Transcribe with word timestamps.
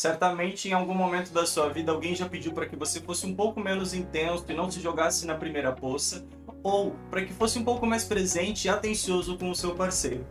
Certamente, 0.00 0.66
em 0.66 0.72
algum 0.72 0.94
momento 0.94 1.30
da 1.30 1.44
sua 1.44 1.68
vida, 1.68 1.92
alguém 1.92 2.14
já 2.14 2.26
pediu 2.26 2.54
para 2.54 2.64
que 2.64 2.74
você 2.74 3.00
fosse 3.00 3.26
um 3.26 3.34
pouco 3.34 3.60
menos 3.60 3.92
intenso 3.92 4.46
e 4.48 4.54
não 4.54 4.70
se 4.70 4.80
jogasse 4.80 5.26
na 5.26 5.34
primeira 5.34 5.72
poça, 5.72 6.24
ou 6.62 6.96
para 7.10 7.22
que 7.22 7.34
fosse 7.34 7.58
um 7.58 7.64
pouco 7.64 7.84
mais 7.86 8.02
presente 8.02 8.64
e 8.64 8.70
atencioso 8.70 9.36
com 9.36 9.50
o 9.50 9.54
seu 9.54 9.74
parceiro. 9.74 10.26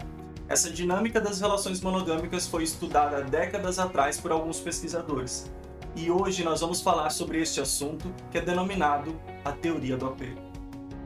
Essa 0.48 0.72
dinâmica 0.72 1.22
das 1.22 1.40
relações 1.40 1.82
monogâmicas 1.82 2.48
foi 2.48 2.64
estudada 2.64 3.22
décadas 3.22 3.78
atrás 3.78 4.20
por 4.20 4.32
alguns 4.32 4.60
pesquisadores. 4.60 5.52
E 5.96 6.10
hoje 6.10 6.44
nós 6.44 6.62
vamos 6.62 6.82
falar 6.82 7.12
sobre 7.12 7.40
este 7.40 7.62
assunto 7.62 8.12
que 8.32 8.40
é 8.40 8.42
denominado 8.42 9.22
a 9.46 9.52
teoria 9.52 9.96
do 9.96 10.08
apego. 10.08 10.42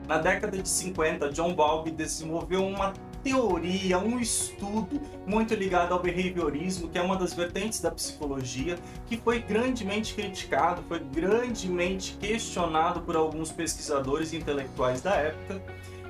Na 0.08 0.16
década 0.16 0.56
de 0.56 0.70
50, 0.70 1.28
John 1.32 1.52
Bowlby 1.52 1.90
desenvolveu 1.90 2.64
uma 2.64 2.94
teoria, 3.24 3.98
um 3.98 4.20
estudo 4.20 5.00
muito 5.26 5.54
ligado 5.54 5.92
ao 5.92 5.98
behaviorismo, 5.98 6.88
que 6.88 6.98
é 6.98 7.02
uma 7.02 7.16
das 7.16 7.32
vertentes 7.32 7.80
da 7.80 7.90
psicologia, 7.90 8.78
que 9.06 9.16
foi 9.16 9.40
grandemente 9.40 10.14
criticado, 10.14 10.84
foi 10.86 10.98
grandemente 11.00 12.18
questionado 12.20 13.00
por 13.00 13.16
alguns 13.16 13.50
pesquisadores 13.50 14.34
intelectuais 14.34 15.00
da 15.00 15.14
época, 15.14 15.62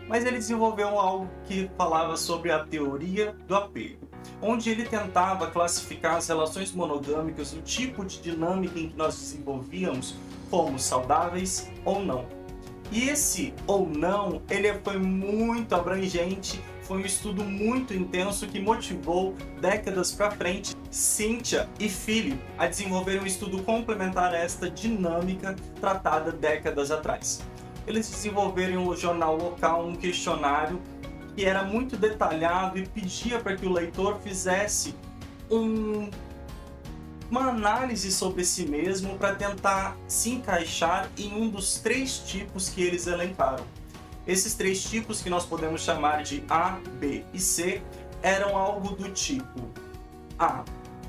mas 0.08 0.24
ele 0.24 0.36
desenvolveu 0.38 0.88
algo 0.98 1.30
que 1.46 1.70
falava 1.78 2.16
sobre 2.16 2.50
a 2.50 2.64
teoria 2.64 3.34
do 3.46 3.54
apego, 3.54 4.08
onde 4.42 4.68
ele 4.68 4.84
tentava 4.84 5.46
classificar 5.46 6.16
as 6.16 6.26
relações 6.26 6.72
monogâmicas, 6.72 7.52
o 7.52 7.62
tipo 7.62 8.04
de 8.04 8.20
dinâmica 8.20 8.78
em 8.78 8.88
que 8.88 8.96
nós 8.96 9.14
desenvolvíamos, 9.14 10.16
como 10.50 10.78
saudáveis 10.80 11.70
ou 11.84 12.04
não. 12.04 12.26
E 12.92 13.08
esse 13.08 13.54
ou 13.66 13.88
não, 13.88 14.42
ele 14.50 14.72
foi 14.84 14.98
muito 14.98 15.74
abrangente 15.74 16.60
foi 16.84 16.98
um 16.98 17.06
estudo 17.06 17.42
muito 17.42 17.94
intenso 17.94 18.46
que 18.46 18.60
motivou, 18.60 19.34
décadas 19.60 20.12
para 20.12 20.30
frente, 20.30 20.76
Cynthia 20.90 21.68
e 21.80 21.88
Philip 21.88 22.38
a 22.58 22.66
desenvolver 22.66 23.20
um 23.20 23.26
estudo 23.26 23.62
complementar 23.62 24.34
a 24.34 24.38
esta 24.38 24.70
dinâmica 24.70 25.56
tratada 25.80 26.30
décadas 26.30 26.90
atrás. 26.90 27.42
Eles 27.86 28.08
desenvolveram 28.08 28.84
no 28.84 28.96
jornal 28.96 29.36
local 29.36 29.86
um 29.86 29.96
questionário 29.96 30.80
que 31.34 31.44
era 31.44 31.64
muito 31.64 31.96
detalhado 31.96 32.78
e 32.78 32.86
pedia 32.86 33.40
para 33.40 33.56
que 33.56 33.66
o 33.66 33.72
leitor 33.72 34.20
fizesse 34.20 34.94
um, 35.50 36.08
uma 37.30 37.48
análise 37.48 38.12
sobre 38.12 38.44
si 38.44 38.66
mesmo 38.66 39.18
para 39.18 39.34
tentar 39.34 39.96
se 40.06 40.30
encaixar 40.30 41.10
em 41.18 41.34
um 41.34 41.48
dos 41.48 41.78
três 41.78 42.18
tipos 42.18 42.68
que 42.68 42.82
eles 42.82 43.06
elencaram. 43.06 43.64
Esses 44.26 44.54
três 44.54 44.82
tipos, 44.82 45.20
que 45.20 45.28
nós 45.28 45.44
podemos 45.44 45.82
chamar 45.82 46.22
de 46.22 46.42
A, 46.48 46.78
B 46.98 47.24
e 47.32 47.38
C, 47.38 47.82
eram 48.22 48.56
algo 48.56 48.94
do 48.94 49.10
tipo 49.10 49.60
A. 50.38 50.64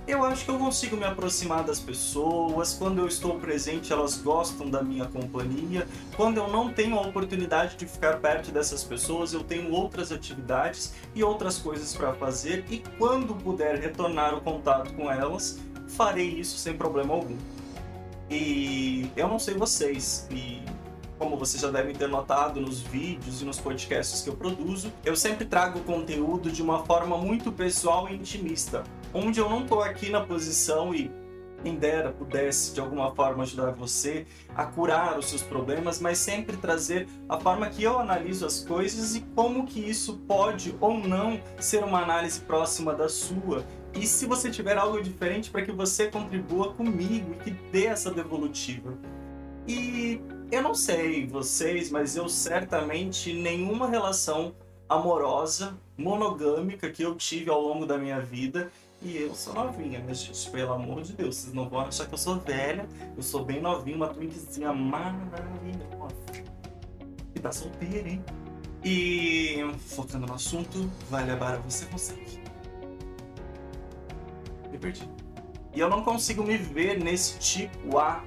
Eu 0.07 0.23
acho 0.23 0.45
que 0.45 0.51
eu 0.51 0.59
consigo 0.59 0.95
me 0.95 1.03
aproximar 1.03 1.63
das 1.63 1.79
pessoas, 1.79 2.73
quando 2.73 2.99
eu 2.99 3.07
estou 3.07 3.39
presente 3.39 3.91
elas 3.91 4.17
gostam 4.17 4.69
da 4.69 4.83
minha 4.83 5.05
companhia, 5.05 5.87
quando 6.15 6.37
eu 6.37 6.47
não 6.47 6.71
tenho 6.71 6.95
a 6.95 7.01
oportunidade 7.01 7.75
de 7.75 7.87
ficar 7.87 8.19
perto 8.19 8.51
dessas 8.51 8.83
pessoas, 8.83 9.33
eu 9.33 9.43
tenho 9.43 9.71
outras 9.71 10.11
atividades 10.11 10.93
e 11.15 11.23
outras 11.23 11.57
coisas 11.57 11.95
para 11.95 12.13
fazer 12.13 12.65
e 12.69 12.83
quando 12.99 13.33
puder 13.33 13.79
retornar 13.79 14.35
o 14.35 14.41
contato 14.41 14.93
com 14.93 15.09
elas, 15.09 15.57
farei 15.87 16.29
isso 16.39 16.55
sem 16.59 16.77
problema 16.77 17.15
algum. 17.15 17.37
E 18.29 19.09
eu 19.15 19.27
não 19.27 19.39
sei 19.39 19.55
vocês, 19.55 20.27
e 20.29 20.61
como 21.25 21.37
vocês 21.37 21.59
já 21.59 21.71
devem 21.71 21.95
ter 21.95 22.07
notado 22.07 22.61
nos 22.61 22.81
vídeos 22.81 23.41
e 23.41 23.45
nos 23.45 23.59
podcasts 23.59 24.21
que 24.21 24.29
eu 24.29 24.35
produzo, 24.35 24.93
eu 25.03 25.15
sempre 25.15 25.43
trago 25.43 25.79
conteúdo 25.79 26.51
de 26.51 26.61
uma 26.61 26.85
forma 26.85 27.17
muito 27.17 27.51
pessoal 27.51 28.07
e 28.07 28.13
intimista, 28.13 28.83
onde 29.11 29.39
eu 29.39 29.49
não 29.49 29.63
estou 29.63 29.81
aqui 29.81 30.11
na 30.11 30.21
posição 30.21 30.93
e 30.93 31.09
quem 31.63 31.77
dera 31.77 32.11
pudesse 32.11 32.75
de 32.75 32.79
alguma 32.79 33.15
forma 33.15 33.41
ajudar 33.41 33.71
você 33.71 34.27
a 34.55 34.67
curar 34.67 35.17
os 35.17 35.25
seus 35.25 35.41
problemas, 35.41 35.99
mas 35.99 36.19
sempre 36.19 36.57
trazer 36.57 37.07
a 37.27 37.39
forma 37.39 37.67
que 37.71 37.81
eu 37.81 37.97
analiso 37.97 38.45
as 38.45 38.59
coisas 38.59 39.15
e 39.15 39.21
como 39.33 39.65
que 39.65 39.79
isso 39.79 40.17
pode 40.27 40.75
ou 40.79 40.95
não 40.95 41.41
ser 41.59 41.83
uma 41.83 42.03
análise 42.03 42.39
próxima 42.39 42.93
da 42.93 43.09
sua. 43.09 43.65
E 43.95 44.05
se 44.05 44.27
você 44.27 44.51
tiver 44.51 44.77
algo 44.77 45.01
diferente 45.01 45.49
para 45.49 45.63
que 45.63 45.71
você 45.71 46.07
contribua 46.07 46.71
comigo 46.73 47.33
e 47.33 47.43
que 47.43 47.49
dê 47.71 47.87
essa 47.87 48.11
devolutiva. 48.11 48.95
E 49.67 50.21
eu 50.51 50.61
não 50.61 50.73
sei 50.73 51.25
vocês, 51.27 51.89
mas 51.89 52.15
eu 52.15 52.29
certamente 52.29 53.33
nenhuma 53.33 53.87
relação 53.87 54.53
amorosa, 54.87 55.77
monogâmica 55.97 56.89
que 56.89 57.03
eu 57.03 57.15
tive 57.15 57.49
ao 57.49 57.61
longo 57.61 57.85
da 57.85 57.97
minha 57.97 58.21
vida. 58.21 58.71
E 59.01 59.17
eu 59.17 59.35
sou 59.35 59.53
novinha, 59.53 59.99
né, 59.99 60.13
gente? 60.13 60.49
Pelo 60.49 60.73
amor 60.73 61.01
de 61.01 61.13
Deus, 61.13 61.35
vocês 61.35 61.53
não 61.53 61.67
vão 61.67 61.81
achar 61.81 62.07
que 62.07 62.13
eu 62.13 62.17
sou 62.17 62.39
velha. 62.39 62.87
Eu 63.15 63.23
sou 63.23 63.43
bem 63.43 63.61
novinha, 63.61 63.97
uma 63.97 64.07
twinkzinha 64.07 64.71
maravilhosa. 64.73 66.15
E 67.33 67.39
tá 67.39 67.51
solteira, 67.51 68.09
hein? 68.09 68.23
E 68.83 69.57
focando 69.87 70.27
no 70.27 70.33
assunto, 70.33 70.89
vai 71.09 71.25
levar 71.25 71.55
a 71.55 71.57
você 71.57 71.85
consegue. 71.85 72.39
Me 74.71 74.77
perdi. 74.77 75.09
E 75.73 75.79
eu 75.79 75.89
não 75.89 76.03
consigo 76.03 76.43
me 76.43 76.57
ver 76.57 77.03
nesse 77.03 77.37
tipo 77.39 77.97
A 77.97 78.23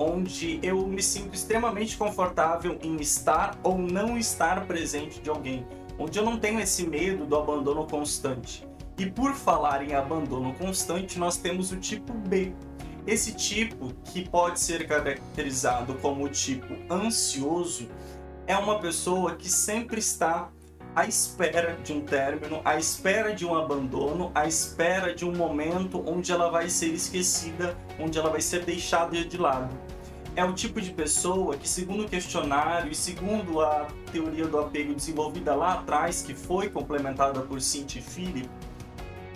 onde 0.00 0.58
eu 0.62 0.86
me 0.86 1.02
sinto 1.02 1.34
extremamente 1.34 1.94
confortável 1.94 2.78
em 2.82 2.96
estar 2.96 3.60
ou 3.62 3.76
não 3.76 4.16
estar 4.16 4.66
presente 4.66 5.20
de 5.20 5.28
alguém, 5.28 5.66
onde 5.98 6.18
eu 6.18 6.24
não 6.24 6.38
tenho 6.38 6.58
esse 6.58 6.86
medo 6.86 7.26
do 7.26 7.36
abandono 7.36 7.86
constante. 7.86 8.66
E 8.96 9.04
por 9.04 9.34
falar 9.34 9.86
em 9.86 9.94
abandono 9.94 10.54
constante, 10.54 11.18
nós 11.18 11.36
temos 11.36 11.70
o 11.70 11.76
tipo 11.76 12.14
B. 12.14 12.54
Esse 13.06 13.34
tipo, 13.34 13.92
que 14.04 14.26
pode 14.26 14.58
ser 14.58 14.86
caracterizado 14.86 15.94
como 15.96 16.24
o 16.24 16.28
tipo 16.30 16.74
ansioso, 16.90 17.86
é 18.46 18.56
uma 18.56 18.78
pessoa 18.78 19.36
que 19.36 19.50
sempre 19.50 19.98
está 19.98 20.50
à 20.96 21.06
espera 21.06 21.78
de 21.84 21.92
um 21.92 22.00
término, 22.00 22.62
à 22.64 22.78
espera 22.78 23.34
de 23.34 23.44
um 23.44 23.54
abandono, 23.54 24.30
à 24.34 24.46
espera 24.46 25.14
de 25.14 25.26
um 25.26 25.36
momento 25.36 26.02
onde 26.06 26.32
ela 26.32 26.50
vai 26.50 26.70
ser 26.70 26.92
esquecida, 26.94 27.76
onde 27.98 28.18
ela 28.18 28.30
vai 28.30 28.40
ser 28.40 28.64
deixada 28.64 29.22
de 29.22 29.36
lado 29.36 29.89
é 30.40 30.44
o 30.44 30.54
tipo 30.54 30.80
de 30.80 30.90
pessoa 30.90 31.54
que, 31.54 31.68
segundo 31.68 32.06
o 32.06 32.08
questionário 32.08 32.90
e 32.90 32.94
segundo 32.94 33.60
a 33.60 33.86
teoria 34.10 34.46
do 34.46 34.58
apego 34.58 34.94
desenvolvida 34.94 35.54
lá 35.54 35.74
atrás, 35.74 36.22
que 36.22 36.32
foi 36.32 36.70
complementada 36.70 37.40
por 37.42 37.60
Cinti 37.60 38.00
Philip, 38.00 38.48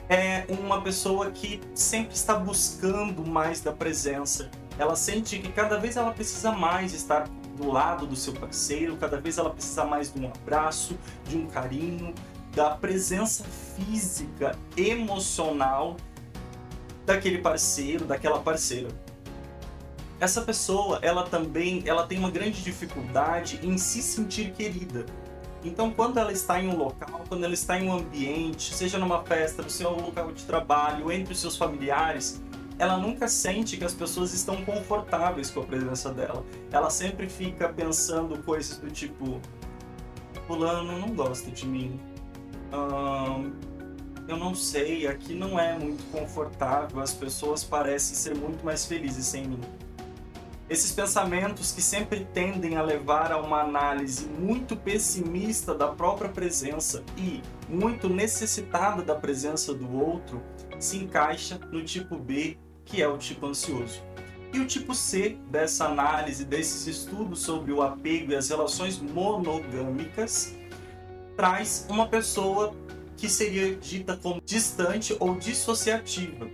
é 0.09 0.47
uma 0.49 0.81
pessoa 0.81 1.31
que 1.31 1.61
sempre 1.75 2.15
está 2.15 2.35
buscando 2.37 3.25
mais 3.27 3.61
da 3.61 3.71
presença. 3.71 4.51
Ela 4.79 4.97
sente 4.97 5.39
que 5.39 5.53
cada 5.53 5.79
vez 5.79 5.99
ela 5.99 6.11
precisa 6.11 6.53
mais 6.53 6.95
estar 6.95 7.29
do 7.55 7.71
lado 7.71 8.07
do 8.07 8.17
seu 8.17 8.33
parceiro, 8.33 8.97
cada 8.97 9.21
vez 9.21 9.37
ela 9.37 9.51
precisa 9.51 9.85
mais 9.85 10.11
de 10.11 10.19
um 10.19 10.27
abraço, 10.27 10.97
de 11.29 11.37
um 11.37 11.47
carinho, 11.47 12.15
da 12.55 12.71
presença 12.71 13.45
física, 13.45 14.57
emocional 14.75 15.97
daquele 17.05 17.39
parceiro, 17.39 18.07
daquela 18.07 18.41
parceira 18.41 18.89
essa 20.21 20.43
pessoa, 20.43 20.99
ela 21.03 21.25
também, 21.25 21.83
ela 21.87 22.07
tem 22.07 22.19
uma 22.19 22.31
grande 22.31 22.63
dificuldade 22.63 23.61
em 23.63 23.77
se 23.77 24.03
sentir 24.03 24.53
querida. 24.53 25.05
Então, 25.65 25.91
quando 25.91 26.19
ela 26.19 26.31
está 26.31 26.61
em 26.61 26.69
um 26.69 26.77
local, 26.77 27.25
quando 27.27 27.45
ela 27.45 27.55
está 27.55 27.79
em 27.79 27.89
um 27.89 27.93
ambiente, 27.93 28.75
seja 28.75 28.99
numa 28.99 29.23
festa, 29.25 29.63
no 29.63 29.71
seu 29.71 29.91
local 29.91 30.31
de 30.31 30.45
trabalho, 30.45 31.11
entre 31.11 31.33
os 31.33 31.41
seus 31.41 31.57
familiares, 31.57 32.43
ela 32.79 32.99
nunca 32.99 33.29
sente 33.29 33.77
que 33.77 33.85
as 33.85 33.95
pessoas 33.95 34.35
estão 34.35 34.63
confortáveis 34.65 35.51
com 35.51 35.61
a 35.61 35.65
presença 35.65 36.13
dela. 36.13 36.45
Ela 36.71 36.91
sempre 36.91 37.29
fica 37.29 37.69
pensando 37.69 38.37
coisas 38.43 38.79
do 38.79 38.91
tipo: 38.91 39.41
Fulano 40.47 40.99
não 40.99 41.15
gosta 41.15 41.51
de 41.51 41.67
mim. 41.67 41.99
Hum, 42.73 43.53
eu 44.27 44.37
não 44.37 44.55
sei, 44.55 45.07
aqui 45.07 45.35
não 45.35 45.59
é 45.59 45.79
muito 45.79 46.03
confortável, 46.11 47.01
as 47.01 47.13
pessoas 47.13 47.63
parecem 47.63 48.17
ser 48.17 48.35
muito 48.35 48.65
mais 48.65 48.85
felizes 48.85 49.27
sem 49.27 49.47
mim. 49.47 49.61
Esses 50.69 50.93
pensamentos 50.93 51.73
que 51.73 51.83
sempre 51.83 52.25
tendem 52.33 52.77
a 52.77 52.83
levar 52.83 53.31
a 53.31 53.39
uma 53.39 53.61
análise 53.61 54.27
muito 54.27 54.75
pessimista 54.75 55.75
da 55.75 55.89
própria 55.89 56.31
presença 56.31 57.05
e 57.19 57.43
muito 57.69 58.09
necessitada 58.09 59.03
da 59.03 59.15
presença 59.15 59.75
do 59.75 59.95
outro 59.95 60.43
se 60.79 60.97
encaixa 60.97 61.61
no 61.71 61.85
tipo 61.85 62.17
B, 62.17 62.57
que 62.83 63.03
é 63.03 63.09
o 63.09 63.19
tipo 63.19 63.47
ansioso. 63.47 64.03
E 64.55 64.61
o 64.61 64.67
tipo 64.67 64.95
C 64.95 65.37
dessa 65.51 65.85
análise, 65.85 66.45
desses 66.45 66.87
estudos 66.87 67.41
sobre 67.41 67.71
o 67.71 67.83
apego 67.83 68.33
e 68.33 68.37
as 68.37 68.49
relações 68.49 68.99
monogâmicas, 68.99 70.55
traz 71.37 71.87
uma 71.91 72.09
pessoa 72.09 72.75
que 73.17 73.29
seria 73.29 73.75
dita 73.75 74.17
como 74.17 74.41
distante 74.41 75.15
ou 75.21 75.35
dissociativa. 75.35 76.49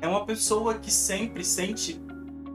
É 0.00 0.06
uma 0.06 0.24
pessoa 0.24 0.74
que 0.74 0.90
sempre 0.92 1.44
sente 1.44 2.00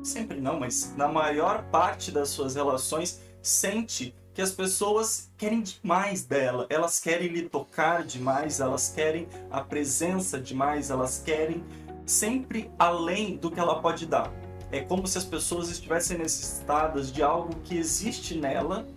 sempre 0.04 0.40
não, 0.40 0.60
mas 0.60 0.96
na 0.96 1.08
maior 1.08 1.64
parte 1.66 2.12
das 2.12 2.30
suas 2.30 2.56
relações, 2.56 3.22
sente 3.42 4.16
que 4.34 4.42
as 4.42 4.52
pessoas 4.52 5.30
querem 5.38 5.62
demais 5.62 6.24
dela, 6.24 6.66
elas 6.70 7.00
querem 7.00 7.28
lhe 7.28 7.50
tocar 7.50 8.04
demais, 8.04 8.60
elas 8.60 8.90
querem 8.90 9.28
a 9.50 9.62
presença 9.62 10.40
demais, 10.40 10.90
elas 10.90 11.22
querem 11.24 11.64
sempre 12.06 12.72
além 12.80 13.36
do 13.36 13.52
que 13.52 13.60
ela 13.60 13.82
pode 13.82 14.06
dar. 14.06 14.32
É 14.72 14.80
como 14.80 15.06
se 15.06 15.18
as 15.18 15.26
pessoas 15.26 15.70
estivessem 15.70 16.18
necessitadas 16.18 17.12
de 17.12 17.22
algo 17.22 17.54
que 17.64 17.78
existe 17.78 18.36
nela 18.36 18.88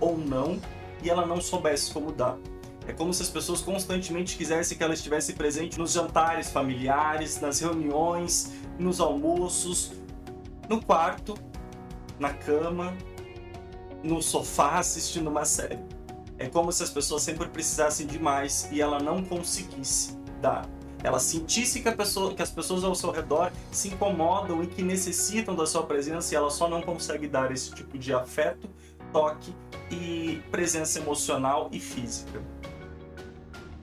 ou 0.00 0.16
não 0.16 0.58
e 1.02 1.10
ela 1.10 1.26
não 1.26 1.40
soubesse 1.40 1.92
como 1.92 2.12
dar. 2.12 2.38
É 2.86 2.92
como 2.94 3.12
se 3.12 3.22
as 3.22 3.28
pessoas 3.28 3.60
constantemente 3.60 4.38
quisessem 4.38 4.78
que 4.78 4.82
ela 4.82 4.94
estivesse 4.94 5.34
presente 5.34 5.78
nos 5.78 5.92
jantares 5.92 6.50
familiares, 6.50 7.38
nas 7.38 7.60
reuniões, 7.60 8.52
nos 8.78 8.98
almoços, 8.98 9.92
no 10.68 10.82
quarto, 10.82 11.34
na 12.18 12.32
cama, 12.32 12.96
no 14.02 14.22
sofá 14.22 14.78
assistindo 14.78 15.28
uma 15.28 15.44
série. 15.44 15.78
É 16.38 16.46
como 16.48 16.70
se 16.70 16.82
as 16.82 16.90
pessoas 16.90 17.22
sempre 17.22 17.48
precisassem 17.48 18.06
de 18.06 18.18
mais 18.18 18.68
e 18.70 18.80
ela 18.80 19.00
não 19.00 19.24
conseguisse 19.24 20.16
dar. 20.40 20.68
Ela 21.02 21.20
sentisse 21.20 21.80
que, 21.80 21.90
pessoa, 21.92 22.34
que 22.34 22.42
as 22.42 22.50
pessoas 22.50 22.82
ao 22.82 22.94
seu 22.94 23.10
redor 23.10 23.52
se 23.70 23.88
incomodam 23.88 24.62
e 24.62 24.66
que 24.66 24.82
necessitam 24.82 25.54
da 25.54 25.66
sua 25.66 25.84
presença 25.84 26.34
e 26.34 26.36
ela 26.36 26.50
só 26.50 26.68
não 26.68 26.82
consegue 26.82 27.28
dar 27.28 27.52
esse 27.52 27.72
tipo 27.72 27.96
de 27.96 28.12
afeto, 28.12 28.68
toque 29.12 29.54
e 29.90 30.42
presença 30.50 30.98
emocional 30.98 31.68
e 31.72 31.78
física. 31.78 32.42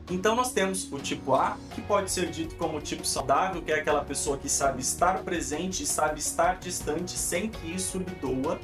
Então 0.10 0.36
nós 0.36 0.52
temos 0.52 0.92
o 0.92 1.00
tipo 1.00 1.34
A, 1.34 1.58
que 1.74 1.82
pode 1.82 2.12
ser 2.12 2.30
dito 2.30 2.56
como 2.56 2.80
tipo 2.80 3.06
saudável, 3.06 3.62
que 3.62 3.72
é 3.72 3.80
aquela 3.80 4.04
pessoa 4.04 4.38
que 4.38 4.48
sabe 4.48 4.82
estar 4.82 5.24
presente 5.24 5.86
sabe 5.86 6.20
estar 6.20 6.58
distante 6.58 7.18
sem 7.18 7.50
que 7.50 7.72
isso 7.72 7.98
lhe 7.98 8.16
doa. 8.22 8.60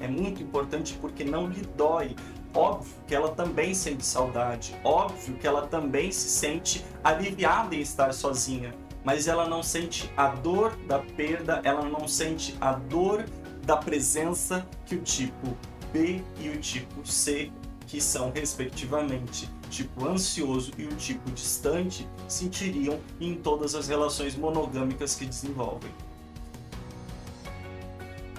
É 0.00 0.08
muito 0.08 0.42
importante 0.42 0.96
porque 1.00 1.24
não 1.24 1.46
lhe 1.46 1.60
dói. 1.76 2.16
Óbvio 2.54 2.94
que 3.06 3.14
ela 3.14 3.28
também 3.34 3.74
sente 3.74 4.04
saudade, 4.04 4.74
óbvio 4.82 5.36
que 5.36 5.46
ela 5.46 5.66
também 5.66 6.10
se 6.10 6.30
sente 6.30 6.82
aliviada 7.04 7.76
em 7.76 7.80
estar 7.80 8.14
sozinha, 8.14 8.74
mas 9.04 9.28
ela 9.28 9.46
não 9.46 9.62
sente 9.62 10.10
a 10.16 10.28
dor 10.28 10.74
da 10.86 10.98
perda, 10.98 11.60
ela 11.62 11.84
não 11.84 12.08
sente 12.08 12.56
a 12.58 12.72
dor 12.72 13.26
da 13.66 13.76
presença 13.76 14.66
que 14.86 14.96
o 14.96 15.02
tipo 15.02 15.54
B 15.92 16.22
e 16.40 16.48
o 16.48 16.58
tipo 16.58 17.06
C, 17.06 17.52
que 17.88 18.00
são 18.00 18.30
respectivamente 18.30 19.48
tipo 19.70 20.06
ansioso 20.06 20.72
e 20.78 20.84
o 20.84 20.94
tipo 20.94 21.30
distante, 21.30 22.08
sentiriam 22.28 23.00
em 23.20 23.34
todas 23.34 23.74
as 23.74 23.88
relações 23.88 24.36
monogâmicas 24.36 25.14
que 25.14 25.24
desenvolvem. 25.24 25.90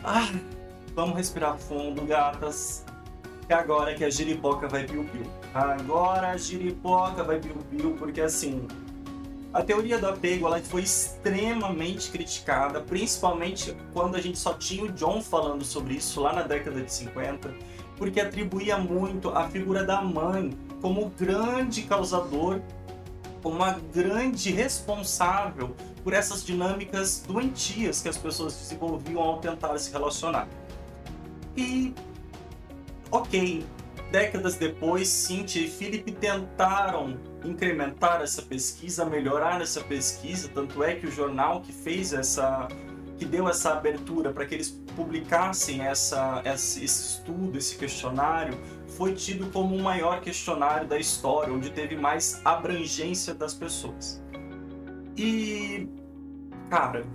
Ah, 0.04 0.30
vamos 0.96 1.18
respirar 1.18 1.58
fundo, 1.58 2.06
gatas. 2.06 2.86
É 3.48 3.54
agora 3.56 3.96
que 3.96 4.06
a 4.06 4.10
giripoca 4.10 4.68
vai 4.68 4.86
piu-piu. 4.86 5.26
Agora 5.54 6.30
a 6.30 6.38
giripoca 6.38 7.24
vai 7.24 7.40
piu-piu, 7.40 7.96
porque 7.98 8.22
assim, 8.22 8.68
a 9.52 9.64
teoria 9.64 9.98
do 9.98 10.08
apego 10.08 10.46
ela 10.46 10.60
foi 10.62 10.84
extremamente 10.84 12.12
criticada, 12.12 12.82
principalmente 12.82 13.76
quando 13.92 14.16
a 14.16 14.22
gente 14.22 14.38
só 14.38 14.54
tinha 14.54 14.84
o 14.84 14.92
John 14.92 15.24
falando 15.24 15.66
sobre 15.66 15.96
isso 15.96 16.22
lá 16.22 16.34
na 16.34 16.44
década 16.44 16.82
de 16.82 16.94
50, 16.94 17.52
porque 18.00 18.22
atribuía 18.22 18.78
muito 18.78 19.30
a 19.30 19.50
figura 19.50 19.84
da 19.84 20.02
mãe 20.02 20.58
como 20.82 21.12
grande 21.20 21.84
causador, 21.84 22.62
como 23.44 23.58
uma 23.58 23.74
grande 23.94 24.52
responsável 24.52 25.76
por 26.02 26.14
essas 26.14 26.44
dinâmicas 26.44 27.22
doentias 27.28 28.02
que 28.02 28.08
as 28.08 28.18
pessoas 28.18 28.54
desenvolviam 28.54 29.22
ao 29.22 29.40
tentar 29.40 29.78
se 29.78 29.92
relacionar. 29.92 30.48
E, 31.58 31.94
ok, 33.12 33.66
décadas 34.10 34.56
depois, 34.56 35.10
Cynthia 35.10 35.62
e 35.62 35.70
Philip 35.70 36.10
tentaram 36.14 37.20
incrementar 37.44 38.22
essa 38.22 38.42
pesquisa, 38.42 39.06
melhorar 39.06 39.62
essa 39.62 39.82
pesquisa, 39.82 40.50
tanto 40.54 40.82
é 40.82 40.96
que 40.96 41.06
o 41.06 41.12
jornal 41.12 41.60
que 41.62 41.74
fez 41.74 42.14
essa 42.14 42.70
que 43.20 43.26
deu 43.26 43.50
essa 43.50 43.74
abertura 43.74 44.32
para 44.32 44.46
que 44.46 44.56
eles 44.56 44.70
publicassem 44.96 45.82
essa, 45.82 46.42
esse 46.46 46.86
estudo, 46.86 47.58
esse 47.58 47.78
questionário, 47.78 48.58
foi 48.88 49.14
tido 49.14 49.52
como 49.52 49.76
o 49.76 49.82
maior 49.82 50.22
questionário 50.22 50.88
da 50.88 50.98
história, 50.98 51.54
onde 51.54 51.70
teve 51.70 51.98
mais 51.98 52.42
abrangência 52.46 53.34
das 53.34 53.54
pessoas. 53.54 54.24
E, 55.18 55.90
cara, 56.70 57.06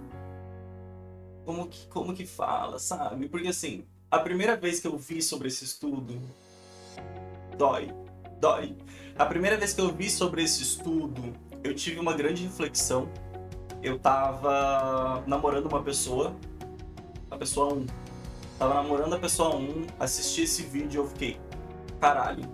como 1.46 1.68
que, 1.68 1.86
como 1.88 2.14
que 2.14 2.26
fala, 2.26 2.78
sabe? 2.78 3.26
Porque 3.26 3.48
assim, 3.48 3.86
a 4.10 4.18
primeira 4.18 4.56
vez 4.56 4.80
que 4.80 4.86
eu 4.86 4.98
vi 4.98 5.22
sobre 5.22 5.48
esse 5.48 5.64
estudo, 5.64 6.20
dói, 7.56 7.90
dói. 8.38 8.76
A 9.16 9.24
primeira 9.24 9.56
vez 9.56 9.72
que 9.72 9.80
eu 9.80 9.90
vi 9.90 10.10
sobre 10.10 10.42
esse 10.42 10.62
estudo, 10.62 11.32
eu 11.62 11.74
tive 11.74 11.98
uma 11.98 12.12
grande 12.12 12.42
reflexão. 12.44 13.08
Eu 13.84 13.98
tava 13.98 15.22
namorando 15.26 15.66
uma 15.66 15.82
pessoa, 15.82 16.34
a 17.30 17.36
pessoa 17.36 17.74
1. 17.74 17.86
Tava 18.58 18.72
namorando 18.72 19.14
a 19.14 19.18
pessoa 19.18 19.54
1, 19.56 19.88
assisti 20.00 20.44
esse 20.44 20.62
vídeo 20.62 21.02
e 21.02 21.04
eu 21.04 21.08
fiquei, 21.10 21.40
caralho, 22.00 22.48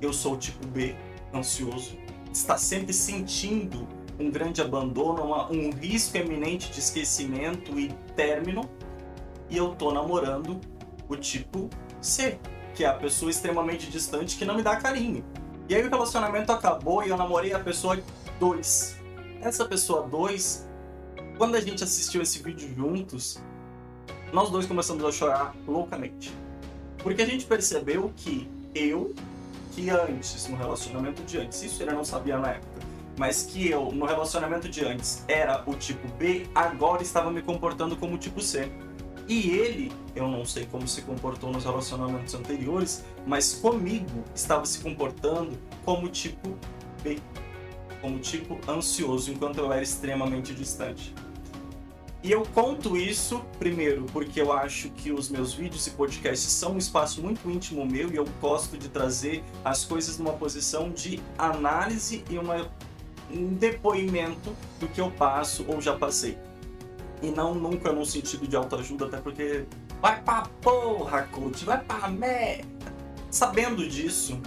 eu 0.00 0.12
sou 0.12 0.36
tipo 0.36 0.64
B, 0.68 0.94
ansioso, 1.34 1.96
está 2.32 2.56
sempre 2.56 2.92
sentindo 2.92 3.88
um 4.16 4.30
grande 4.30 4.62
abandono, 4.62 5.24
uma, 5.24 5.50
um 5.50 5.72
risco 5.72 6.16
eminente 6.16 6.70
de 6.70 6.78
esquecimento 6.78 7.76
e 7.76 7.88
término, 8.14 8.70
e 9.50 9.56
eu 9.56 9.74
tô 9.74 9.90
namorando 9.90 10.60
o 11.08 11.16
tipo 11.16 11.68
C, 12.00 12.38
que 12.76 12.84
é 12.84 12.86
a 12.86 12.94
pessoa 12.94 13.28
extremamente 13.28 13.90
distante 13.90 14.36
que 14.36 14.44
não 14.44 14.54
me 14.54 14.62
dá 14.62 14.76
carinho. 14.76 15.24
E 15.68 15.74
aí 15.74 15.84
o 15.84 15.90
relacionamento 15.90 16.52
acabou 16.52 17.02
e 17.02 17.08
eu 17.08 17.16
namorei 17.16 17.52
a 17.52 17.58
pessoa 17.58 18.00
2. 18.38 19.01
Essa 19.42 19.64
pessoa 19.64 20.06
2, 20.06 20.68
quando 21.36 21.56
a 21.56 21.60
gente 21.60 21.82
assistiu 21.82 22.22
esse 22.22 22.40
vídeo 22.40 22.72
juntos, 22.76 23.42
nós 24.32 24.48
dois 24.50 24.66
começamos 24.66 25.04
a 25.04 25.10
chorar 25.10 25.52
loucamente. 25.66 26.32
Porque 26.98 27.22
a 27.22 27.26
gente 27.26 27.44
percebeu 27.44 28.12
que 28.14 28.48
eu, 28.72 29.12
que 29.72 29.90
antes, 29.90 30.46
no 30.46 30.56
relacionamento 30.56 31.24
de 31.24 31.38
antes, 31.38 31.60
isso 31.60 31.82
ele 31.82 31.90
não 31.90 32.04
sabia 32.04 32.38
na 32.38 32.50
época, 32.50 32.86
mas 33.18 33.42
que 33.42 33.68
eu, 33.68 33.90
no 33.90 34.06
relacionamento 34.06 34.68
de 34.68 34.84
antes, 34.84 35.24
era 35.26 35.64
o 35.66 35.74
tipo 35.74 36.06
B, 36.16 36.46
agora 36.54 37.02
estava 37.02 37.28
me 37.28 37.42
comportando 37.42 37.96
como 37.96 38.16
tipo 38.16 38.40
C. 38.40 38.70
E 39.26 39.50
ele, 39.50 39.90
eu 40.14 40.28
não 40.28 40.44
sei 40.44 40.66
como 40.66 40.86
se 40.86 41.02
comportou 41.02 41.50
nos 41.50 41.64
relacionamentos 41.64 42.32
anteriores, 42.32 43.04
mas 43.26 43.54
comigo 43.54 44.22
estava 44.36 44.64
se 44.64 44.78
comportando 44.78 45.58
como 45.84 46.08
tipo 46.08 46.56
B, 47.02 47.18
como 48.02 48.18
tipo 48.18 48.58
ansioso, 48.70 49.30
enquanto 49.30 49.58
eu 49.58 49.72
era 49.72 49.82
extremamente 49.82 50.52
distante. 50.52 51.14
E 52.22 52.30
eu 52.30 52.42
conto 52.54 52.96
isso, 52.96 53.42
primeiro, 53.58 54.04
porque 54.12 54.40
eu 54.40 54.52
acho 54.52 54.90
que 54.90 55.10
os 55.10 55.28
meus 55.28 55.54
vídeos 55.54 55.86
e 55.86 55.90
podcasts 55.90 56.52
são 56.52 56.74
um 56.74 56.78
espaço 56.78 57.22
muito 57.22 57.50
íntimo 57.50 57.86
meu 57.86 58.12
e 58.12 58.16
eu 58.16 58.26
gosto 58.40 58.76
de 58.76 58.88
trazer 58.88 59.42
as 59.64 59.84
coisas 59.84 60.18
numa 60.18 60.32
posição 60.34 60.90
de 60.90 61.20
análise 61.38 62.22
e 62.28 62.38
uma, 62.38 62.70
um 63.30 63.54
depoimento 63.54 64.54
do 64.78 64.86
que 64.86 65.00
eu 65.00 65.10
passo 65.10 65.64
ou 65.66 65.80
já 65.80 65.96
passei 65.96 66.36
e 67.22 67.30
não 67.30 67.54
nunca 67.54 67.92
no 67.92 68.04
sentido 68.04 68.46
de 68.46 68.56
autoajuda, 68.56 69.06
até 69.06 69.18
porque 69.18 69.64
vai 70.00 70.20
pra 70.20 70.42
porra, 70.60 71.22
coach, 71.30 71.64
vai 71.64 71.82
pra 71.82 72.08
merda. 72.08 72.66
Sabendo 73.30 73.88
disso, 73.88 74.40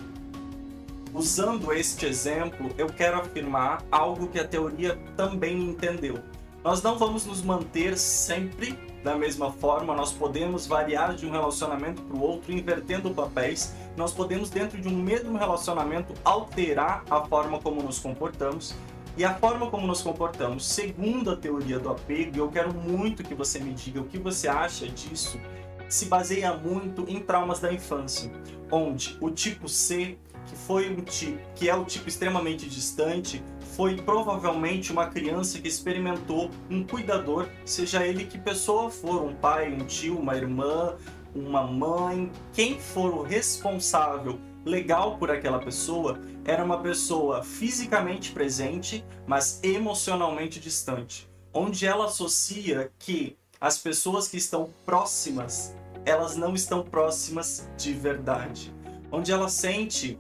usando 1.16 1.72
este 1.72 2.06
exemplo, 2.06 2.70
eu 2.78 2.88
quero 2.88 3.18
afirmar 3.18 3.82
algo 3.90 4.28
que 4.28 4.38
a 4.38 4.46
teoria 4.46 5.00
também 5.16 5.58
entendeu. 5.62 6.20
Nós 6.62 6.84
não 6.84 6.98
vamos 6.98 7.26
nos 7.26 7.42
manter 7.42 7.98
sempre 7.98 8.78
da 9.02 9.16
mesma 9.16 9.52
forma, 9.52 9.96
nós 9.96 10.12
podemos 10.12 10.68
variar 10.68 11.16
de 11.16 11.26
um 11.26 11.32
relacionamento 11.32 12.02
para 12.02 12.18
o 12.18 12.22
outro, 12.22 12.52
invertendo 12.52 13.14
papéis. 13.14 13.74
Nós 13.96 14.12
podemos, 14.12 14.50
dentro 14.50 14.82
de 14.82 14.90
um 14.90 14.98
mesmo 14.98 15.38
relacionamento, 15.38 16.14
alterar 16.26 17.06
a 17.10 17.24
forma 17.24 17.60
como 17.60 17.82
nos 17.82 18.00
comportamos 18.00 18.76
e 19.16 19.24
a 19.24 19.34
forma 19.36 19.70
como 19.70 19.88
nos 19.88 20.02
comportamos, 20.02 20.66
segundo 20.66 21.32
a 21.32 21.38
teoria 21.38 21.80
do 21.80 21.90
apego, 21.90 22.36
e 22.36 22.40
eu 22.40 22.50
quero 22.50 22.74
muito 22.74 23.24
que 23.24 23.34
você 23.34 23.60
me 23.60 23.74
diga 23.74 24.02
o 24.02 24.06
que 24.06 24.18
você 24.18 24.50
acha 24.50 24.86
disso, 24.88 25.40
se 25.88 26.08
baseia 26.08 26.52
muito 26.52 27.06
em 27.08 27.22
traumas 27.22 27.60
da 27.60 27.72
infância, 27.72 28.30
onde 28.70 29.16
o 29.22 29.30
tipo 29.30 29.70
C, 29.70 30.18
que 30.48 30.56
foi 30.56 30.90
um 30.90 31.02
tipo, 31.02 31.40
que 31.56 31.70
é 31.70 31.76
o 31.76 31.86
tipo 31.86 32.08
extremamente 32.08 32.70
distante, 32.70 33.44
foi 33.76 33.98
provavelmente 33.98 34.92
uma 34.92 35.08
criança 35.08 35.60
que 35.60 35.68
experimentou 35.68 36.50
um 36.70 36.84
cuidador, 36.84 37.48
seja 37.66 38.06
ele 38.06 38.26
que 38.26 38.38
pessoa 38.38 38.90
for, 38.90 39.24
um 39.24 39.36
pai, 39.36 39.72
um 39.72 39.86
tio, 39.86 40.18
uma 40.18 40.36
irmã, 40.36 40.96
uma 41.36 41.64
mãe, 41.64 42.32
quem 42.54 42.80
for 42.80 43.14
o 43.14 43.22
responsável 43.22 44.40
legal 44.64 45.18
por 45.18 45.30
aquela 45.30 45.60
pessoa 45.60 46.20
era 46.44 46.64
uma 46.64 46.82
pessoa 46.82 47.44
fisicamente 47.44 48.32
presente, 48.32 49.06
mas 49.28 49.60
emocionalmente 49.64 50.60
distante, 50.60 51.30
onde 51.54 51.86
ela 51.86 52.06
associa 52.06 52.92
que 52.98 53.38
as 53.60 53.78
pessoas 53.78 54.28
que 54.28 54.38
estão 54.38 54.70
próximas, 54.86 55.76
elas 56.06 56.36
não 56.36 56.54
estão 56.54 56.84
próximas 56.84 57.70
de 57.78 57.94
verdade, 57.94 58.74
onde 59.12 59.32
ela 59.32 59.50
sente 59.50 60.20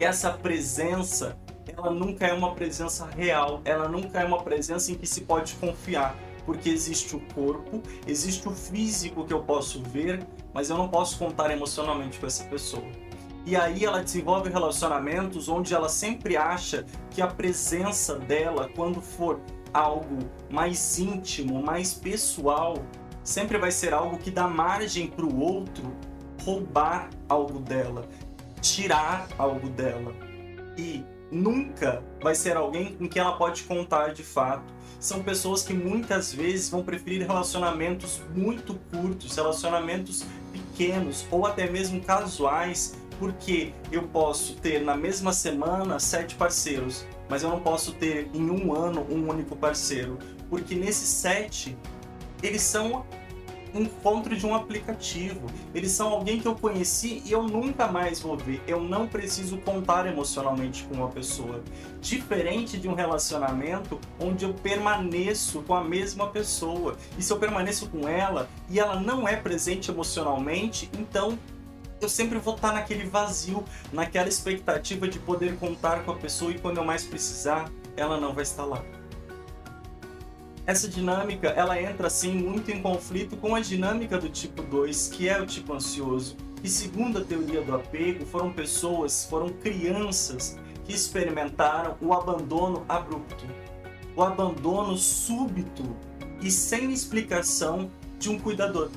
essa 0.00 0.32
presença 0.32 1.36
ela 1.66 1.90
nunca 1.90 2.26
é 2.26 2.32
uma 2.32 2.54
presença 2.54 3.06
real, 3.06 3.60
ela 3.64 3.88
nunca 3.88 4.20
é 4.20 4.24
uma 4.24 4.42
presença 4.42 4.92
em 4.92 4.94
que 4.94 5.06
se 5.06 5.22
pode 5.22 5.54
confiar, 5.54 6.16
porque 6.44 6.68
existe 6.68 7.16
o 7.16 7.20
corpo, 7.34 7.82
existe 8.06 8.46
o 8.46 8.52
físico 8.52 9.24
que 9.24 9.32
eu 9.32 9.42
posso 9.42 9.82
ver, 9.82 10.24
mas 10.52 10.70
eu 10.70 10.76
não 10.76 10.88
posso 10.88 11.18
contar 11.18 11.50
emocionalmente 11.50 12.18
com 12.18 12.26
essa 12.26 12.44
pessoa. 12.44 12.84
E 13.46 13.56
aí 13.56 13.84
ela 13.84 14.02
desenvolve 14.02 14.48
relacionamentos 14.48 15.48
onde 15.48 15.74
ela 15.74 15.88
sempre 15.88 16.36
acha 16.36 16.84
que 17.10 17.20
a 17.20 17.26
presença 17.26 18.18
dela, 18.18 18.70
quando 18.74 19.02
for 19.02 19.40
algo 19.72 20.18
mais 20.50 20.98
íntimo, 20.98 21.62
mais 21.62 21.92
pessoal, 21.92 22.76
sempre 23.22 23.58
vai 23.58 23.70
ser 23.70 23.92
algo 23.92 24.16
que 24.16 24.30
dá 24.30 24.48
margem 24.48 25.08
para 25.08 25.24
o 25.24 25.40
outro 25.40 25.92
roubar 26.42 27.08
algo 27.28 27.58
dela, 27.58 28.06
tirar 28.64 29.28
algo 29.36 29.68
dela. 29.68 30.14
E 30.76 31.04
nunca 31.30 32.02
vai 32.22 32.34
ser 32.34 32.56
alguém 32.56 32.94
com 32.96 33.06
quem 33.06 33.20
ela 33.20 33.36
pode 33.36 33.64
contar 33.64 34.14
de 34.14 34.22
fato. 34.22 34.72
São 34.98 35.22
pessoas 35.22 35.62
que 35.62 35.74
muitas 35.74 36.32
vezes 36.32 36.70
vão 36.70 36.82
preferir 36.82 37.26
relacionamentos 37.26 38.22
muito 38.34 38.74
curtos, 38.90 39.36
relacionamentos 39.36 40.24
pequenos 40.50 41.26
ou 41.30 41.46
até 41.46 41.70
mesmo 41.70 42.00
casuais, 42.00 42.96
porque 43.18 43.74
eu 43.92 44.04
posso 44.04 44.56
ter 44.56 44.80
na 44.80 44.96
mesma 44.96 45.32
semana 45.32 45.98
sete 45.98 46.34
parceiros, 46.34 47.04
mas 47.28 47.42
eu 47.42 47.50
não 47.50 47.60
posso 47.60 47.92
ter 47.92 48.30
em 48.32 48.50
um 48.50 48.74
ano 48.74 49.06
um 49.10 49.28
único 49.28 49.54
parceiro, 49.54 50.18
porque 50.48 50.74
nesses 50.74 51.08
sete 51.08 51.76
eles 52.42 52.62
são 52.62 53.04
encontro 53.74 54.36
de 54.36 54.46
um 54.46 54.54
aplicativo. 54.54 55.46
Eles 55.74 55.92
são 55.92 56.08
alguém 56.08 56.40
que 56.40 56.46
eu 56.46 56.54
conheci 56.54 57.22
e 57.24 57.32
eu 57.32 57.42
nunca 57.42 57.86
mais 57.88 58.20
vou 58.20 58.36
ver. 58.36 58.62
Eu 58.66 58.80
não 58.80 59.06
preciso 59.06 59.58
contar 59.58 60.06
emocionalmente 60.06 60.84
com 60.84 60.94
uma 60.94 61.08
pessoa. 61.08 61.62
Diferente 62.00 62.78
de 62.78 62.88
um 62.88 62.94
relacionamento 62.94 64.00
onde 64.18 64.44
eu 64.44 64.54
permaneço 64.54 65.62
com 65.62 65.74
a 65.74 65.82
mesma 65.82 66.28
pessoa. 66.28 66.96
E 67.18 67.22
se 67.22 67.32
eu 67.32 67.38
permaneço 67.38 67.88
com 67.88 68.08
ela 68.08 68.48
e 68.70 68.78
ela 68.78 69.00
não 69.00 69.26
é 69.26 69.36
presente 69.36 69.90
emocionalmente, 69.90 70.90
então 70.98 71.38
eu 72.00 72.08
sempre 72.08 72.38
vou 72.38 72.54
estar 72.54 72.72
naquele 72.72 73.08
vazio, 73.08 73.64
naquela 73.92 74.28
expectativa 74.28 75.08
de 75.08 75.18
poder 75.18 75.56
contar 75.56 76.04
com 76.04 76.12
a 76.12 76.16
pessoa 76.16 76.50
e 76.50 76.58
quando 76.58 76.78
eu 76.78 76.84
mais 76.84 77.04
precisar, 77.04 77.70
ela 77.96 78.20
não 78.20 78.34
vai 78.34 78.42
estar 78.42 78.64
lá. 78.64 78.84
Essa 80.66 80.88
dinâmica, 80.88 81.48
ela 81.48 81.80
entra 81.80 82.06
assim 82.06 82.32
muito 82.32 82.70
em 82.70 82.80
conflito 82.80 83.36
com 83.36 83.54
a 83.54 83.60
dinâmica 83.60 84.16
do 84.16 84.30
tipo 84.30 84.62
2, 84.62 85.08
que 85.08 85.28
é 85.28 85.38
o 85.38 85.44
tipo 85.44 85.74
ansioso. 85.74 86.38
E 86.62 86.68
segundo 86.70 87.18
a 87.18 87.24
teoria 87.24 87.60
do 87.60 87.74
apego, 87.74 88.24
foram 88.24 88.50
pessoas, 88.50 89.26
foram 89.26 89.50
crianças 89.50 90.58
que 90.84 90.94
experimentaram 90.94 91.96
o 92.00 92.14
abandono 92.14 92.82
abrupto, 92.88 93.44
o 94.16 94.22
abandono 94.22 94.96
súbito 94.96 95.84
e 96.40 96.50
sem 96.50 96.90
explicação 96.92 97.90
de 98.18 98.30
um 98.30 98.38
cuidador. 98.38 98.90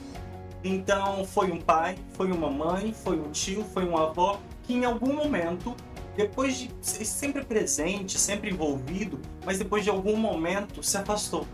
Então, 0.63 1.25
foi 1.25 1.51
um 1.51 1.59
pai, 1.59 1.97
foi 2.13 2.31
uma 2.31 2.49
mãe, 2.49 2.93
foi 2.93 3.19
um 3.19 3.29
tio, 3.31 3.65
foi 3.73 3.83
uma 3.83 4.07
avó 4.07 4.39
que 4.63 4.73
em 4.73 4.85
algum 4.85 5.13
momento 5.13 5.75
depois 6.17 6.57
de 6.57 6.71
ser 6.81 7.05
sempre 7.05 7.45
presente, 7.45 8.17
sempre 8.17 8.49
envolvido, 8.49 9.19
mas 9.45 9.59
depois 9.59 9.83
de 9.83 9.91
algum 9.91 10.17
momento 10.17 10.81
se 10.81 10.97
afastou. 10.97 11.45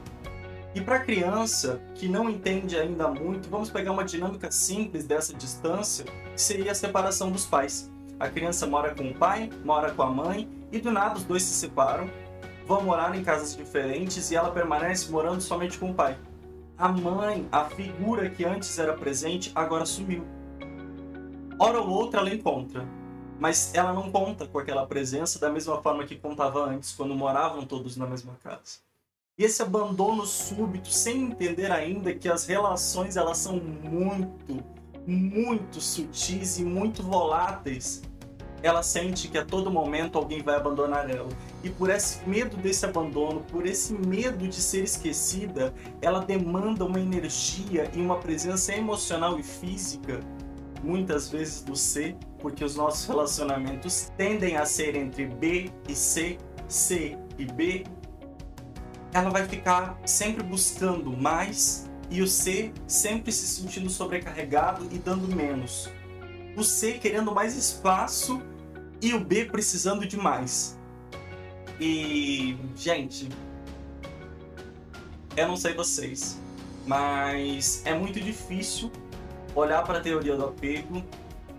E 0.74 0.80
para 0.80 0.96
a 0.96 1.00
criança 1.00 1.82
que 1.94 2.08
não 2.08 2.30
entende 2.30 2.78
ainda 2.78 3.10
muito, 3.10 3.50
vamos 3.50 3.70
pegar 3.70 3.92
uma 3.92 4.06
dinâmica 4.06 4.50
simples 4.50 5.06
dessa 5.06 5.34
distância, 5.34 6.06
que 6.06 6.42
seria 6.42 6.72
a 6.72 6.76
separação 6.76 7.30
dos 7.30 7.46
pais. 7.46 7.92
A 8.18 8.30
criança 8.30 8.66
mora 8.66 8.96
com 8.96 9.10
o 9.10 9.14
pai, 9.14 9.50
mora 9.66 9.92
com 9.92 10.02
a 10.02 10.10
mãe, 10.10 10.50
e 10.72 10.80
do 10.80 10.92
nada 10.92 11.18
os 11.18 11.26
dois 11.26 11.44
se 11.44 11.54
separam, 11.56 12.10
vão 12.66 12.84
morar 12.84 13.14
em 13.16 13.24
casas 13.24 13.58
diferentes 13.58 14.32
e 14.32 14.36
ela 14.36 14.50
permanece 14.50 15.12
morando 15.12 15.42
somente 15.42 15.78
com 15.78 15.92
o 15.92 15.94
pai. 15.94 16.18
A 16.78 16.88
mãe, 16.88 17.46
a 17.52 17.66
figura 17.66 18.30
que 18.30 18.46
antes 18.46 18.80
era 18.80 18.94
presente, 18.94 19.52
agora 19.54 19.86
sumiu. 19.86 20.26
Hora 21.60 21.82
ou 21.82 21.90
outra 21.90 22.22
ela 22.22 22.34
encontra, 22.34 22.88
mas 23.44 23.76
ela 23.76 23.92
não 23.92 24.10
conta 24.10 24.48
com 24.48 24.58
aquela 24.58 24.88
presença 24.88 25.38
da 25.38 25.50
mesma 25.50 25.82
forma 25.82 26.06
que 26.06 26.16
contava 26.16 26.64
antes, 26.64 26.94
quando 26.94 27.14
moravam 27.14 27.66
todos 27.66 27.98
na 27.98 28.08
mesma 28.08 28.38
casa. 28.42 28.80
E 29.38 29.44
esse 29.44 29.62
abandono 29.62 30.26
súbito, 30.26 30.88
sem 30.88 31.24
entender 31.24 31.70
ainda 31.70 32.14
que 32.14 32.30
as 32.30 32.46
relações 32.46 33.18
elas 33.18 33.40
são 33.40 33.58
muito, 33.58 34.64
muito 35.06 35.82
sutis 35.82 36.58
e 36.58 36.64
muito 36.64 37.04
voláteis, 37.04 38.02
ela 38.62 38.82
sente 38.82 39.28
que 39.28 39.38
a 39.38 39.44
todo 39.44 39.70
momento 39.70 40.18
alguém 40.18 40.42
vai 40.42 40.56
abandonar 40.56 41.10
ela. 41.10 41.28
E 41.66 41.70
por 41.70 41.90
esse 41.90 42.26
medo 42.26 42.56
desse 42.56 42.86
abandono, 42.86 43.42
por 43.52 43.66
esse 43.66 43.92
medo 43.92 44.48
de 44.48 44.62
ser 44.62 44.86
esquecida, 44.86 45.74
ela 46.02 46.22
demanda 46.22 46.86
uma 46.86 46.98
energia 46.98 47.92
e 47.94 48.00
uma 48.00 48.20
presença 48.20 48.74
emocional 48.74 49.38
e 49.38 49.44
física, 49.44 50.22
muitas 50.82 51.28
vezes 51.28 51.62
do 51.62 51.76
C, 51.76 52.16
porque 52.44 52.62
os 52.66 52.76
nossos 52.76 53.08
relacionamentos 53.08 54.12
tendem 54.18 54.58
a 54.58 54.66
ser 54.66 54.98
entre 54.98 55.26
B 55.26 55.72
e 55.88 55.96
C, 55.96 56.38
C 56.68 57.18
e 57.40 57.46
B, 57.46 57.86
ela 59.14 59.30
vai 59.30 59.48
ficar 59.48 59.98
sempre 60.06 60.44
buscando 60.44 61.10
mais 61.16 61.90
e 62.12 62.22
o 62.22 62.28
C 62.28 62.74
sempre 62.86 63.32
se 63.32 63.48
sentindo 63.48 63.90
sobrecarregado 63.90 64.86
e 64.92 64.98
dando 64.98 65.34
menos. 65.34 65.90
O 66.58 66.64
C 66.66 66.94
querendo 66.94 67.34
mais 67.34 67.56
espaço 67.56 68.42
e 69.02 69.14
o 69.14 69.22
B 69.22 69.46
precisando 69.46 70.06
de 70.06 70.18
mais. 70.18 70.78
E, 71.80 72.58
gente, 72.76 73.30
eu 75.38 75.48
não 75.48 75.56
sei 75.56 75.74
vocês, 75.74 76.38
mas 76.86 77.82
é 77.86 77.98
muito 77.98 78.20
difícil 78.20 78.92
olhar 79.56 79.82
para 79.84 80.00
a 80.00 80.02
teoria 80.02 80.36
do 80.36 80.44
apego, 80.44 81.02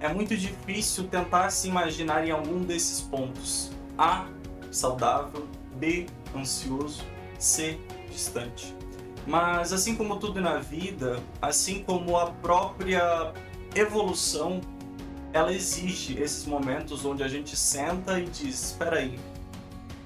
é 0.04 0.12
muito 0.12 0.36
difícil 0.36 1.04
tentar 1.08 1.48
se 1.48 1.66
imaginar 1.66 2.26
em 2.26 2.30
algum 2.30 2.60
desses 2.60 3.00
pontos. 3.00 3.70
A, 3.96 4.26
saudável, 4.70 5.48
B, 5.76 6.04
ansioso, 6.36 7.02
ser 7.38 7.80
distante. 8.10 8.74
Mas 9.26 9.72
assim 9.72 9.96
como 9.96 10.18
tudo 10.18 10.42
na 10.42 10.58
vida, 10.58 11.18
assim 11.40 11.82
como 11.82 12.18
a 12.18 12.26
própria 12.26 13.32
evolução, 13.74 14.60
ela 15.32 15.50
exige 15.50 16.20
esses 16.20 16.44
momentos 16.44 17.02
onde 17.06 17.22
a 17.22 17.28
gente 17.28 17.56
senta 17.56 18.20
e 18.20 18.26
diz: 18.26 18.72
espera 18.72 18.98
aí, 18.98 19.18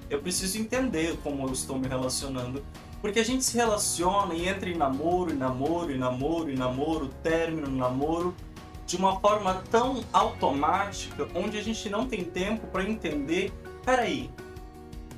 eu 0.08 0.20
preciso 0.20 0.58
entender 0.58 1.18
como 1.24 1.48
eu 1.48 1.52
estou 1.52 1.76
me 1.76 1.88
relacionando. 1.88 2.62
Porque 3.00 3.20
a 3.20 3.24
gente 3.24 3.44
se 3.44 3.56
relaciona 3.56 4.34
e 4.34 4.48
entra 4.48 4.68
em 4.68 4.76
namoro, 4.76 5.30
e 5.30 5.34
namoro, 5.34 5.90
e 5.92 5.98
namoro, 5.98 6.50
e 6.50 6.56
namoro, 6.56 7.08
término, 7.22 7.68
namoro, 7.68 8.34
de 8.88 8.96
uma 8.96 9.20
forma 9.20 9.62
tão 9.70 10.02
automática, 10.14 11.28
onde 11.34 11.58
a 11.58 11.62
gente 11.62 11.90
não 11.90 12.08
tem 12.08 12.24
tempo 12.24 12.66
para 12.68 12.82
entender: 12.82 13.52
peraí, 13.84 14.30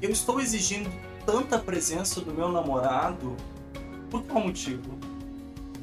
eu 0.02 0.10
estou 0.10 0.40
exigindo 0.40 0.90
tanta 1.24 1.56
presença 1.56 2.20
do 2.20 2.34
meu 2.34 2.48
namorado, 2.48 3.36
por 4.10 4.24
qual 4.24 4.44
motivo? 4.44 4.98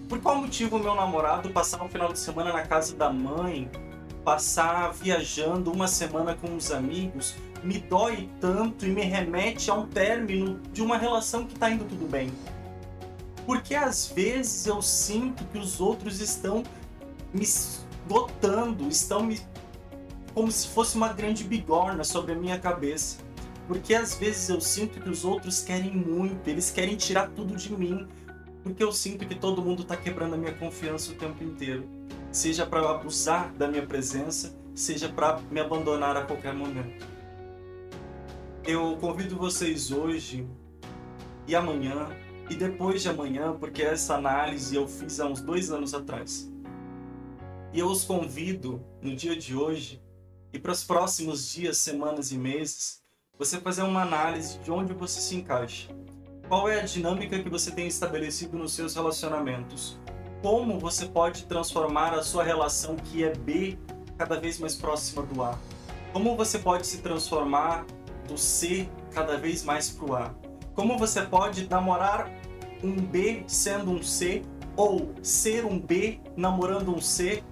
Por 0.09 0.19
qual 0.19 0.35
motivo 0.35 0.75
o 0.75 0.79
meu 0.79 0.95
namorado 0.95 1.49
passar 1.49 1.81
um 1.81 1.87
final 1.87 2.11
de 2.11 2.19
semana 2.19 2.51
na 2.51 2.63
casa 2.63 2.93
da 2.93 3.09
mãe, 3.09 3.71
passar 4.23 4.91
viajando 4.91 5.71
uma 5.71 5.87
semana 5.87 6.35
com 6.35 6.55
os 6.57 6.71
amigos, 6.71 7.35
me 7.63 7.79
dói 7.79 8.29
tanto 8.41 8.85
e 8.85 8.89
me 8.89 9.03
remete 9.03 9.71
a 9.71 9.73
um 9.73 9.87
término 9.87 10.59
de 10.73 10.81
uma 10.81 10.97
relação 10.97 11.45
que 11.45 11.53
está 11.53 11.69
indo 11.69 11.85
tudo 11.85 12.05
bem? 12.05 12.33
Porque 13.45 13.75
às 13.75 14.07
vezes 14.07 14.67
eu 14.67 14.81
sinto 14.81 15.45
que 15.45 15.57
os 15.57 15.79
outros 15.79 16.19
estão 16.19 16.63
me 17.33 17.45
dotando, 18.07 18.87
estão 18.87 19.23
me 19.23 19.39
como 20.33 20.51
se 20.51 20.67
fosse 20.67 20.95
uma 20.95 21.11
grande 21.11 21.43
bigorna 21.43 22.03
sobre 22.03 22.33
a 22.33 22.35
minha 22.35 22.59
cabeça. 22.59 23.17
Porque 23.67 23.95
às 23.95 24.13
vezes 24.13 24.47
eu 24.49 24.61
sinto 24.61 25.01
que 25.01 25.09
os 25.09 25.25
outros 25.25 25.63
querem 25.63 25.91
muito, 25.91 26.47
eles 26.47 26.69
querem 26.69 26.95
tirar 26.95 27.29
tudo 27.31 27.55
de 27.55 27.73
mim. 27.73 28.07
Porque 28.63 28.83
eu 28.83 28.91
sinto 28.91 29.25
que 29.25 29.33
todo 29.33 29.63
mundo 29.63 29.81
está 29.81 29.97
quebrando 29.97 30.35
a 30.35 30.37
minha 30.37 30.53
confiança 30.53 31.11
o 31.11 31.15
tempo 31.15 31.43
inteiro. 31.43 31.89
Seja 32.31 32.67
para 32.67 32.87
abusar 32.87 33.51
da 33.53 33.67
minha 33.67 33.85
presença, 33.85 34.55
seja 34.75 35.09
para 35.09 35.39
me 35.49 35.59
abandonar 35.59 36.15
a 36.15 36.21
qualquer 36.21 36.53
momento. 36.53 37.03
Eu 38.63 38.95
convido 38.97 39.35
vocês 39.35 39.91
hoje 39.91 40.47
e 41.47 41.55
amanhã 41.55 42.09
e 42.47 42.55
depois 42.55 43.01
de 43.01 43.09
amanhã, 43.09 43.55
porque 43.59 43.81
essa 43.81 44.15
análise 44.15 44.75
eu 44.75 44.87
fiz 44.87 45.19
há 45.19 45.25
uns 45.25 45.41
dois 45.41 45.71
anos 45.71 45.95
atrás. 45.95 46.47
E 47.73 47.79
eu 47.79 47.89
os 47.89 48.03
convido 48.03 48.83
no 49.01 49.15
dia 49.15 49.35
de 49.35 49.55
hoje 49.55 50.01
e 50.53 50.59
para 50.59 50.71
os 50.71 50.83
próximos 50.83 51.51
dias, 51.51 51.77
semanas 51.77 52.31
e 52.31 52.37
meses 52.37 53.01
você 53.37 53.59
fazer 53.59 53.83
uma 53.83 54.01
análise 54.01 54.57
de 54.59 54.71
onde 54.71 54.93
você 54.93 55.19
se 55.19 55.35
encaixa. 55.35 55.89
Qual 56.47 56.69
é 56.69 56.79
a 56.79 56.83
dinâmica 56.83 57.37
que 57.37 57.49
você 57.49 57.69
tem 57.69 57.85
estabelecido 57.85 58.57
nos 58.57 58.73
seus 58.73 58.95
relacionamentos? 58.95 59.99
Como 60.41 60.79
você 60.79 61.05
pode 61.05 61.45
transformar 61.45 62.13
a 62.13 62.23
sua 62.23 62.43
relação 62.43 62.95
que 62.95 63.23
é 63.23 63.35
B 63.35 63.77
cada 64.17 64.39
vez 64.39 64.57
mais 64.57 64.73
próxima 64.73 65.23
do 65.23 65.43
A? 65.43 65.59
Como 66.13 66.35
você 66.37 66.57
pode 66.57 66.87
se 66.87 66.99
transformar 66.99 67.85
do 68.27 68.37
C 68.37 68.89
cada 69.11 69.37
vez 69.37 69.63
mais 69.63 69.89
pro 69.89 70.15
A? 70.15 70.33
Como 70.73 70.97
você 70.97 71.21
pode 71.21 71.67
namorar 71.69 72.31
um 72.81 72.95
B 72.95 73.43
sendo 73.45 73.91
um 73.91 74.01
C 74.01 74.41
ou 74.77 75.13
ser 75.23 75.65
um 75.65 75.77
B 75.77 76.21
namorando 76.37 76.95
um 76.95 77.01
C 77.01 77.43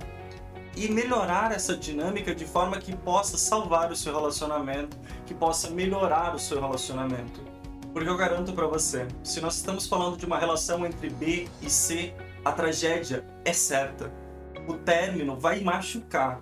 e 0.76 0.88
melhorar 0.88 1.52
essa 1.52 1.76
dinâmica 1.76 2.36
de 2.36 2.46
forma 2.46 2.78
que 2.78 2.96
possa 2.96 3.38
salvar 3.38 3.92
o 3.92 3.96
seu 3.96 4.14
relacionamento, 4.14 4.98
que 5.26 5.34
possa 5.34 5.70
melhorar 5.72 6.36
o 6.36 6.40
seu 6.40 6.62
relacionamento. 6.62 7.42
Porque 7.92 8.10
eu 8.10 8.18
garanto 8.18 8.54
para 8.54 8.68
você, 8.68 9.08
se 9.24 9.42
nós 9.42 9.56
estamos 9.56 9.88
falando 9.88 10.18
de 10.18 10.26
uma 10.26 10.38
relação 10.38 10.86
entre 10.86 11.10
B 11.10 11.48
e 11.62 11.70
C, 11.70 12.14
a 12.44 12.52
tragédia 12.52 13.26
é 13.44 13.54
certa. 13.54 14.12
O 14.68 14.74
término 14.74 15.40
vai 15.40 15.62
machucar. 15.62 16.42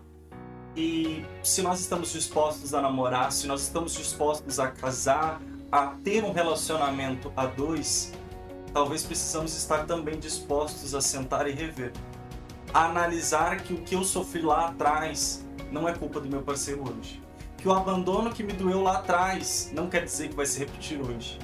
E 0.75 1.23
se 1.43 1.61
nós 1.61 1.79
estamos 1.79 2.11
dispostos 2.11 2.73
a 2.73 2.81
namorar, 2.81 3.31
se 3.31 3.45
nós 3.45 3.61
estamos 3.61 3.93
dispostos 3.93 4.59
a 4.59 4.71
casar, 4.71 5.39
a 5.71 5.87
ter 6.03 6.23
um 6.23 6.31
relacionamento 6.31 7.31
a 7.37 7.45
dois, 7.45 8.11
talvez 8.73 9.03
precisamos 9.03 9.55
estar 9.55 9.85
também 9.85 10.19
dispostos 10.19 10.95
a 10.95 11.01
sentar 11.01 11.47
e 11.47 11.51
rever 11.51 11.93
analisar 12.73 13.61
que 13.61 13.73
o 13.73 13.77
que 13.77 13.95
eu 13.95 14.03
sofri 14.03 14.41
lá 14.41 14.67
atrás 14.67 15.45
não 15.71 15.87
é 15.87 15.93
culpa 15.93 16.19
do 16.19 16.27
meu 16.27 16.41
parceiro 16.41 16.83
hoje. 16.89 17.21
Que 17.57 17.67
o 17.67 17.71
abandono 17.71 18.33
que 18.33 18.43
me 18.43 18.51
doeu 18.51 18.81
lá 18.81 18.97
atrás 18.97 19.71
não 19.73 19.87
quer 19.89 20.03
dizer 20.03 20.29
que 20.29 20.35
vai 20.35 20.45
se 20.45 20.59
repetir 20.59 20.99
hoje. 20.99 21.39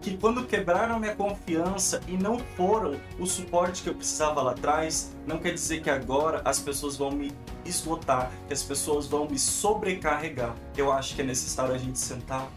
Que 0.00 0.16
quando 0.16 0.46
quebraram 0.46 0.98
minha 0.98 1.14
confiança 1.14 2.00
e 2.08 2.16
não 2.16 2.38
foram 2.56 2.98
o 3.18 3.26
suporte 3.26 3.82
que 3.82 3.90
eu 3.90 3.94
precisava 3.94 4.40
lá 4.40 4.52
atrás, 4.52 5.14
não 5.26 5.38
quer 5.38 5.52
dizer 5.52 5.82
que 5.82 5.90
agora 5.90 6.40
as 6.44 6.58
pessoas 6.58 6.96
vão 6.96 7.10
me 7.10 7.30
esgotar, 7.66 8.32
que 8.48 8.54
as 8.54 8.62
pessoas 8.62 9.06
vão 9.06 9.28
me 9.28 9.38
sobrecarregar. 9.38 10.56
Eu 10.74 10.90
acho 10.90 11.14
que 11.14 11.20
é 11.20 11.24
necessário 11.24 11.74
a 11.74 11.78
gente 11.78 11.98
sentar, 11.98 12.48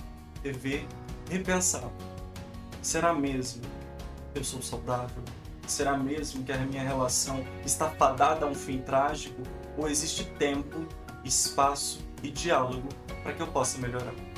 rever, 0.41 0.85
repensar. 1.29 1.89
Será 2.81 3.13
mesmo 3.13 3.72
eu 4.35 4.43
sou 4.43 4.61
saudável? 4.61 5.23
Será 5.67 5.97
mesmo 5.97 6.43
que 6.43 6.51
a 6.51 6.57
minha 6.57 6.83
relação 6.83 7.45
está 7.65 7.89
fadada 7.89 8.45
a 8.45 8.49
um 8.49 8.55
fim 8.55 8.79
trágico? 8.79 9.41
Ou 9.77 9.89
existe 9.89 10.25
tempo, 10.37 10.87
espaço 11.23 11.99
e 12.21 12.29
diálogo 12.29 12.89
para 13.23 13.33
que 13.33 13.41
eu 13.41 13.47
possa 13.47 13.77
melhorar? 13.77 14.32